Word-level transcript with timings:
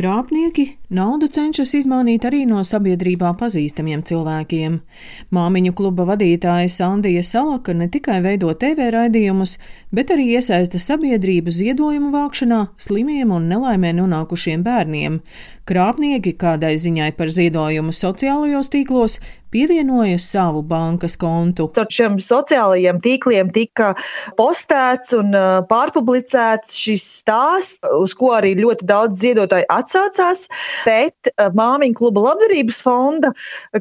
Krāpnieki 0.00 0.62
naudu 0.96 1.26
cenšas 1.28 1.74
izmanīt 1.76 2.24
arī 2.24 2.46
no 2.48 2.62
sabiedrībā 2.64 3.34
pazīstamiem 3.36 4.00
cilvēkiem. 4.08 4.78
Māmiņu 5.36 5.74
kluba 5.76 6.06
vadītāja 6.08 6.70
Sandija 6.72 7.20
Salaka 7.26 7.74
ne 7.76 7.90
tikai 7.92 8.16
veido 8.24 8.54
TV 8.56 8.86
raidījumus, 8.94 9.58
bet 9.92 10.14
arī 10.14 10.30
iesaista 10.38 10.80
sabiedrību 10.80 11.52
ziedojumu 11.52 12.14
vākšanā 12.14 12.62
slimiem 12.80 13.34
un 13.36 13.50
nelaimē 13.52 13.92
nonākušiem 13.98 14.64
bērniem. 14.64 15.20
Krāpnieki 15.68 16.32
kādai 16.40 16.78
ziņai 16.80 17.10
par 17.20 17.28
ziedojumu 17.36 17.92
sociālajos 17.92 18.72
tīklos 18.72 19.18
pievienoja 19.52 20.18
savu 20.22 20.62
bankas 20.66 21.16
kontu. 21.20 21.68
Ar 21.80 21.88
šiem 21.90 22.18
sociālajiem 22.22 23.00
tīkliem 23.04 23.50
tika 23.54 23.92
postēts 24.38 25.14
un 25.16 25.34
pārpublicēts 25.70 26.76
šis 26.80 27.06
stāsts, 27.20 27.80
uz 28.00 28.14
ko 28.18 28.32
arī 28.36 28.54
ļoti 28.60 28.86
daudz 28.88 29.20
ziedotāji 29.22 29.68
atsaucās, 29.70 30.46
bet 30.86 31.32
māmiņu 31.56 31.98
kluba 31.98 32.26
labdarības 32.30 32.80
fonda 32.86 33.32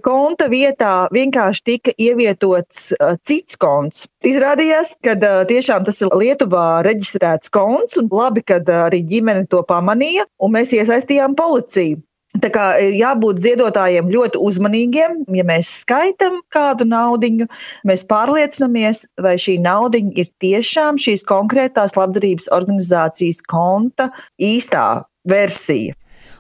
konta 0.06 0.50
vietā 0.52 0.94
vienkārši 1.14 1.66
tika 1.72 1.96
ievietots 1.98 2.90
cits 3.28 3.60
konts. 3.62 4.08
Izrādījās, 4.26 4.96
ka 5.06 5.16
tiešām 5.50 5.88
tas 5.88 6.02
ir 6.04 6.14
Lietuvā 6.20 6.68
reģistrēts 6.88 7.54
konts 7.54 8.00
un 8.02 8.10
labi, 8.12 8.44
ka 8.44 8.60
arī 8.84 9.04
ģimene 9.08 9.48
to 9.50 9.64
pamanīja 9.68 10.28
un 10.40 10.56
mēs 10.58 10.76
iesaistījām 10.78 11.38
policiju. 11.40 12.02
Tā 12.38 12.52
kā 12.54 12.66
ir 12.78 12.94
jābūt 12.94 13.40
ziedotājiem 13.42 14.12
ļoti 14.14 14.38
uzmanīgiem. 14.46 15.24
Ja 15.34 15.46
mēs 15.50 15.72
skaitām 15.82 16.40
kādu 16.54 16.86
naudu, 16.86 17.48
mēs 17.90 18.06
pārliecinamies, 18.10 19.08
vai 19.18 19.34
šī 19.42 19.58
nauda 19.64 19.98
ir 19.98 20.30
tiešām 20.44 21.02
šīs 21.02 21.26
konkrētās 21.28 21.98
labdarības 21.98 22.52
organizācijas 22.54 23.42
konta 23.50 24.12
īstā 24.38 25.08
versija. 25.26 25.98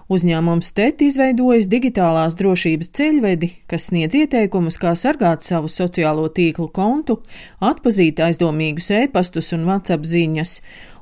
Uzņēmums 0.09 0.71
TET 0.73 1.03
izveidojis 1.05 1.67
digitālās 1.69 2.33
drošības 2.37 2.87
ceļvedi, 2.97 3.49
kas 3.69 3.91
sniedz 3.91 4.15
ieteikumus, 4.17 4.79
kā 4.81 4.95
sargāt 4.97 5.45
savu 5.45 5.69
sociālo 5.69 6.23
tīklu 6.33 6.65
kontu, 6.73 7.19
atpazīt 7.61 8.17
aizdomīgus 8.25 8.89
ēpastus 9.03 9.53
un 9.53 9.67
WhatsApp 9.69 10.09
ziņas. 10.09 10.55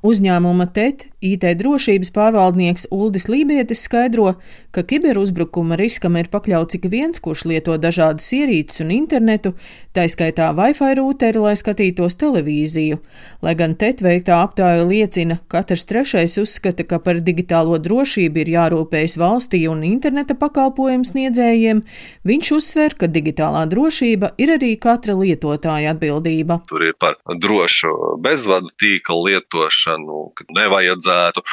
Uzņēmuma 0.07 0.69
TET 0.71 1.09
IT 1.17 1.43
drošības 1.57 2.11
pārvaldnieks 2.13 2.85
Uldis 2.93 3.25
Lībietis 3.25 3.81
skaidro, 3.87 4.35
ka 4.69 4.83
kiberuzbrukuma 4.85 5.75
riskam 5.79 6.15
ir 6.19 6.29
pakļauts 6.29 6.77
ik 6.77 6.83
viens, 6.91 7.17
kurš 7.17 7.47
lieto 7.49 7.73
dažādas 7.81 8.27
ierīces 8.37 8.83
un 8.83 8.91
internetu, 8.93 9.55
taiskaitā 9.97 10.51
Wi-Fi 10.53 10.91
rūteri, 10.99 11.41
lai 11.41 11.55
skatītos 11.57 12.19
televīziju. 12.21 12.99
Lai 13.41 13.55
gan 13.57 13.73
TET 13.73 14.03
veiktā 14.05 14.37
aptāja 14.45 14.85
liecina, 14.85 15.39
katrs 15.49 15.87
trešais 15.89 16.37
uzskata, 16.43 16.85
ka 16.85 17.01
par 17.01 17.23
digitālo 17.25 17.79
drošību 17.81 18.43
ir 18.43 18.53
jārūpējas 18.53 19.17
valstī 19.17 19.63
un 19.71 19.81
interneta 19.87 20.37
pakalpojumu 20.37 21.09
sniedzējiem, 21.09 21.81
viņš 22.29 22.53
uzsver, 22.59 22.93
ka 23.01 23.09
digitālā 23.09 23.65
drošība 23.73 24.35
ir 24.37 24.53
arī 24.59 24.75
katra 24.77 25.17
lietotāja 25.17 25.97
atbildība. 25.97 26.61
Tur 26.69 26.85
ir 26.91 26.93
par 27.01 27.17
drošu 27.33 28.21
bezvadu 28.21 28.69
tīkla 28.77 29.19
lietošanu, 29.31 29.96
ka 30.37 30.45
nevajadzētu 30.49 30.97
vajadzētu 30.97 31.43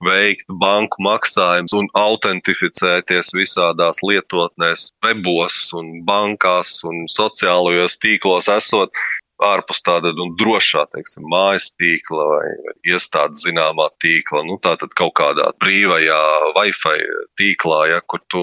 veikt 0.00 0.48
banku 0.48 1.02
maksājumus 1.04 1.74
un 1.76 1.88
autentificēties 1.92 3.34
visādās 3.36 4.00
lietotnēs, 4.00 4.92
webos 5.04 5.72
un 5.76 6.04
bankās 6.08 6.80
un 6.88 7.04
sociālajos 7.04 7.98
tīklos 8.00 8.48
esot 8.48 8.96
ārpus 9.40 9.80
tāda 9.84 10.12
nu, 10.16 10.30
drošā, 10.36 10.86
teiksim, 10.92 11.24
mājas 11.32 11.70
tīkla 11.80 12.24
vai 12.28 12.48
iestādes 12.92 13.44
zināmā 13.46 13.88
tīkla, 14.00 14.42
nu 14.48 14.58
tā 14.60 14.74
tad 14.80 14.92
kaut 14.96 15.14
kādā 15.16 15.46
brīvajā 15.60 16.20
Wi-Fi 16.56 16.96
tīklā, 17.40 17.80
ja, 17.94 18.00
kur 18.04 18.20
tu 18.28 18.42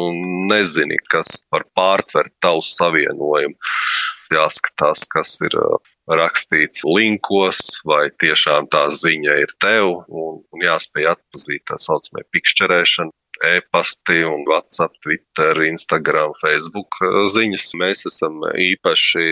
nezini, 0.49 0.97
kas 1.09 1.43
var 1.53 1.67
pārtvert 1.77 2.33
tavu 2.41 2.65
savienojumu. 2.65 3.57
Jāskatās, 4.33 5.05
kas 5.11 5.37
ir 5.45 5.55
rakstīts 6.07 6.85
linkos, 6.87 7.59
vai 7.87 8.07
tiešām 8.21 8.69
tā 8.71 8.87
ziņa 8.93 9.37
ir 9.43 9.53
tev, 9.59 9.93
un, 10.07 10.41
un 10.53 10.65
jāspēj 10.65 11.11
atpazīt 11.13 11.65
tā 11.67 11.79
saucamie 11.81 12.25
pikšķerēšana. 12.31 13.13
E-pasti 13.37 14.23
WhatsApp, 14.49 14.95
Twitter, 15.03 15.59
Instagram, 15.67 16.31
Facebook 16.41 16.97
uh, 17.05 17.27
ziņas. 17.29 17.67
Mēs 17.77 18.07
esam 18.09 18.41
īpaši 18.49 19.25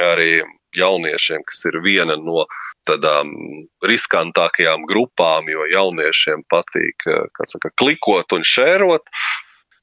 arī 0.00 0.30
jauniešiem, 0.76 1.44
kas 1.44 1.60
ir 1.68 1.76
viena 1.84 2.16
no 2.16 2.46
tādām 2.88 3.34
riskantākajām 3.84 4.86
grupām, 4.88 5.48
jo 5.52 5.68
jauniešiem 5.74 6.46
patīk, 6.48 7.04
uh, 7.04 7.44
saka, 7.44 7.68
klikot 7.76 8.32
un 8.32 8.48
šērot. 8.48 9.12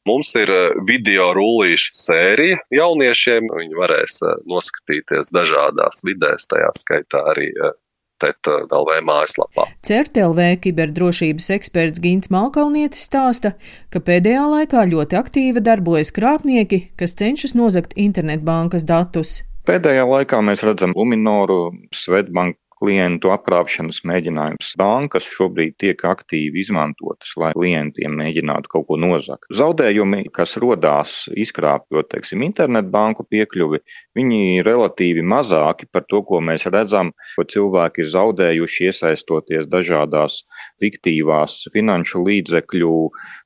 Mums 0.06 0.36
ir 0.38 0.52
eh, 0.54 0.76
video 0.86 1.32
rullīšu 1.34 1.96
sērija 1.98 2.60
jauniešiem. 2.78 3.48
Viņi 3.50 3.80
varēs 3.80 4.20
eh, 4.22 4.36
noskatīties 4.52 5.34
dažādās 5.34 6.04
vidēs, 6.06 6.46
tajā 6.52 6.70
skaitā 6.78 7.24
arī 7.32 7.48
eh, 7.50 7.74
TETA 8.22 8.60
LV 8.70 9.00
mājaslapā. 9.08 9.66
CERTLV 9.86 10.44
kiberdrošības 10.64 11.50
eksperts 11.58 12.04
Gins 12.04 12.30
Malkalnietis 12.34 13.08
stāsta, 13.10 13.56
ka 13.90 14.00
pēdējā 14.06 14.46
laikā 14.54 14.86
ļoti 14.94 15.18
aktīvi 15.20 15.66
darbojas 15.66 16.14
krāpnieki, 16.16 16.84
kas 17.02 17.18
cenšas 17.18 17.58
nozagt 17.58 17.98
internetbankas 17.98 18.86
datus. 18.88 19.42
Pēdējā 19.66 20.06
laikā 20.06 20.38
mēs 20.46 20.62
redzam 20.62 20.94
Luminoru, 20.94 21.74
Svetbanku 21.98 22.62
klientu 22.86 23.32
apkrāpšanas 23.34 24.04
mēģinājums. 24.06 24.76
Bankas 24.78 25.26
šobrīd 25.26 25.74
tiek 25.82 26.02
aktīvi 26.06 26.62
izmantotas, 26.62 27.32
lai 27.42 27.52
klientiem 27.58 28.14
mēģinātu 28.20 28.70
kaut 28.70 28.86
ko 28.92 28.98
nozagt. 29.02 29.50
Zaudējumi, 29.50 30.28
kas 30.36 30.54
rodās 30.62 31.16
izkrāpjot, 31.34 32.12
teiksim, 32.12 32.44
internetbanku 32.46 33.26
piekļuvi, 33.32 33.82
viņi 34.18 34.42
ir 34.60 34.70
relatīvi 34.70 35.24
mazāki 35.26 35.90
par 35.90 36.06
to, 36.10 36.22
ko 36.28 36.42
mēs 36.46 36.68
redzam, 36.70 37.12
ko 37.34 37.48
cilvēki 37.56 38.04
ir 38.04 38.12
zaudējuši 38.14 38.90
iesaistoties 38.92 39.70
dažādās 39.72 40.44
fiktīvās 40.84 41.64
finanšu 41.74 42.22
līdzekļu, 42.28 42.94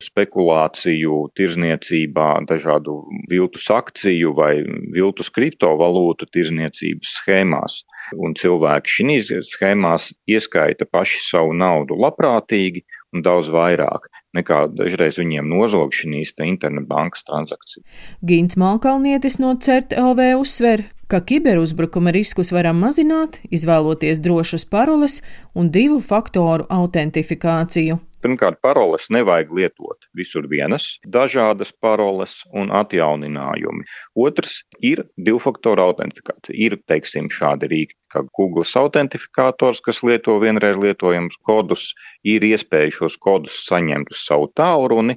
spekulāciju, 0.03 1.21
tirzniecībā, 1.39 2.27
dažādu 2.49 2.99
viltus 3.31 3.69
akciju 3.71 4.35
vai 4.35 4.51
viltus 4.95 5.31
kriptovalūtu 5.31 6.27
tirzniecības 6.33 7.15
schēmās. 7.21 7.81
Un 8.17 8.33
cilvēki 8.35 8.89
šī 8.89 9.07
šīs 9.29 9.53
schēmās 9.55 10.09
ieskaita 10.29 10.87
paši 10.89 11.21
savu 11.23 11.53
naudu 11.57 11.97
labprātīgi 11.99 12.83
un 13.13 13.23
daudz 13.25 13.49
vairāk 13.53 14.09
nekā 14.37 14.63
dažreiz 14.75 15.19
viņiem 15.21 15.49
nozog 15.49 15.95
šīs 15.95 16.35
internetbankas 16.45 17.25
transakcijas. 17.27 17.85
Gins 18.25 18.57
Malkalnietis 18.59 19.39
no 19.41 19.55
CERT 19.55 19.95
LV 19.97 20.33
uzsver, 20.41 20.85
ka 21.09 21.21
kiberuzbrukuma 21.25 22.13
riskus 22.13 22.53
varam 22.53 22.81
mazināt, 22.83 23.39
izvēloties 23.49 24.21
drošas 24.21 24.67
paroles 24.69 25.21
un 25.57 25.71
divu 25.73 26.01
faktoru 26.05 26.67
autentifikāciju. 26.69 27.97
Pirmkārt, 28.23 28.57
paroles 28.59 29.05
nevajag 29.15 29.51
lietot 29.55 30.09
visur 30.19 30.47
vienas, 30.51 30.87
dažādas 31.07 31.69
paroles 31.71 32.41
un 32.51 32.73
atjauninājumi. 32.75 33.85
Otrs 34.19 34.57
ir 34.83 35.05
divfaktora 35.29 35.85
autentifikācija. 35.87 36.57
Ir, 36.67 36.75
teiksim, 36.91 37.29
šādi 37.31 37.69
rīki 37.71 37.95
kā 38.11 38.23
Google 38.35 38.65
autentifikators, 38.81 39.79
kas 39.85 40.01
lieto 40.03 40.35
vienreiz 40.41 40.77
lietojamus 40.81 41.37
kodus, 41.45 41.93
ir 42.27 42.43
iespēja 42.43 42.91
šos 42.97 43.15
kodus 43.21 43.61
saņemt 43.69 44.11
uz 44.11 44.25
savu 44.25 44.49
tālruni, 44.57 45.15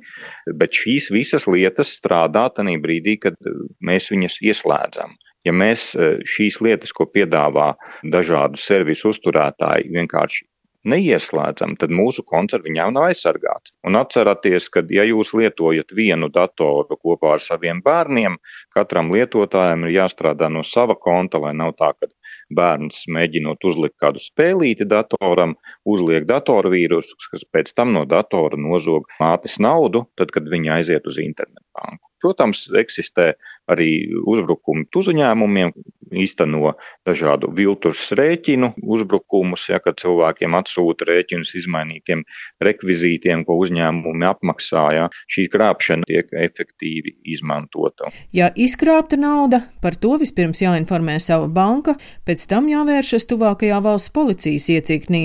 bet 0.54 0.76
šīs 0.76 1.10
visas 1.14 1.48
lietas 1.50 1.94
strādā 1.98 2.46
tajā 2.54 2.78
brīdī, 2.84 3.18
kad 3.26 3.38
mēs 3.80 4.12
viņas 4.14 4.38
ieslēdzam. 4.46 5.18
Ja 5.42 5.50
mēs 5.50 5.90
eh, 5.98 6.20
šīs 6.22 6.60
lietas, 6.62 6.94
ko 6.94 7.08
piedāvā 7.10 7.72
dažādu 8.06 8.60
servisu 8.62 9.10
uzturētāji, 9.10 9.90
vienkārši 9.90 10.46
neieslēdzam, 10.88 11.76
tad 11.78 11.92
mūsu 11.94 12.24
konts 12.26 12.56
ar 12.56 12.62
viņām 12.64 12.94
nav 12.96 13.10
aizsargāts. 13.10 13.74
Un 13.86 13.98
atcerieties, 14.00 14.68
ka, 14.72 14.82
ja 14.90 15.04
jūs 15.06 15.32
lietojat 15.38 15.94
vienu 15.96 16.30
datoru 16.32 16.98
kopā 16.98 17.36
ar 17.36 17.44
saviem 17.44 17.82
bērniem, 17.84 18.38
katram 18.74 19.12
lietotājam 19.14 19.86
ir 19.86 19.96
jāstrādā 20.00 20.50
no 20.52 20.64
sava 20.66 20.96
konta, 20.98 21.40
lai 21.42 21.54
nav 21.58 21.76
tā, 21.78 21.92
ka 21.94 22.10
bērns 22.54 23.04
mēģinot 23.12 23.64
uzlikt 23.68 23.98
kādu 24.02 24.22
spēlīti 24.22 24.88
datoram, 24.88 25.56
uzliek 25.88 26.28
datora 26.28 26.72
vīrusu, 26.72 27.18
kas 27.32 27.44
pēc 27.52 27.74
tam 27.76 27.94
no 27.96 28.06
datora 28.08 28.60
nozog 28.60 29.10
mātes 29.20 29.58
naudu, 29.62 30.06
tad, 30.18 30.34
kad 30.34 30.48
viņa 30.48 30.78
aiziet 30.80 31.06
uz 31.10 31.20
internetu. 31.22 31.66
banku. 31.72 32.08
Protams, 32.22 32.68
eksistē 32.78 33.32
arī 33.72 34.14
uzbrukumi 34.30 34.86
uzņēmumiem, 34.94 35.72
īsteno 36.12 36.74
dažādu 37.08 37.50
viltus 37.56 38.04
rēķinu 38.14 38.74
uzbrukumus, 38.78 39.64
ja, 39.72 39.80
kad 39.82 39.98
cilvēkiem 39.98 40.54
atsūta 40.58 41.08
rēķinus 41.08 41.54
izmainītiem 41.62 42.22
rekvizītiem, 42.62 43.42
ko 43.48 43.56
uzņēmumi 43.64 44.28
apmaksā. 44.28 44.84
Ja. 44.94 45.08
Šī 45.32 45.48
krāpšana 45.50 46.06
tiek 46.06 46.30
efektīvi 46.44 47.16
izmantota. 47.32 48.12
Ja 48.36 48.52
izkrāpta 48.54 49.18
nauda, 49.18 49.64
par 49.82 49.96
to 49.98 50.14
vispirms 50.20 50.62
jāinformē 50.62 51.18
sava 51.22 51.48
banka, 51.50 51.96
pēc 52.28 52.44
tam 52.50 52.68
jāvēršas 52.70 53.26
tuvākajā 53.30 53.80
valsts 53.84 54.12
policijas 54.14 54.68
iecirknī. 54.74 55.24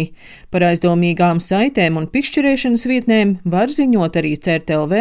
Par 0.53 0.65
aizdomīgām 0.69 1.41
saitēm 1.43 1.99
un 2.01 2.09
pišķirēšanas 2.13 2.87
vietnēm 2.89 3.37
var 3.45 3.73
ziņot 3.73 4.19
arī 4.21 4.35
CERTLV, 4.37 4.97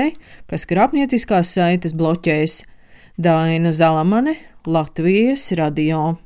kas 0.51 0.69
krāpnieciskās 0.69 1.57
saites 1.57 1.97
bloķēs. 1.97 2.63
Daina 3.17 3.73
Zalamane, 3.73 4.37
Latvijas 4.67 5.49
radio. 5.57 6.17